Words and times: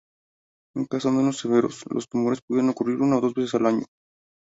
En 0.73 0.85
casos 0.85 1.13
menos 1.13 1.37
severos, 1.37 1.83
los 1.91 2.09
tumores 2.09 2.41
pueden 2.41 2.69
ocurrir 2.69 2.99
una 3.01 3.17
o 3.17 3.21
dos 3.21 3.35
veces 3.35 3.53
al 3.53 3.67
año. 3.67 3.85